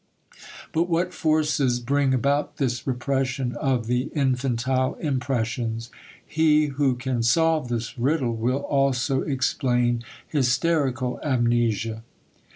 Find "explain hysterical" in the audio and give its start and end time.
9.21-11.19